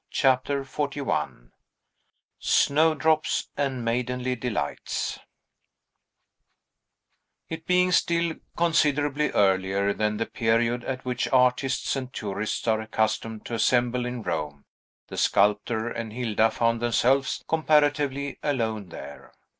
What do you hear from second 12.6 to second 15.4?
are accustomed to assemble in Rome, the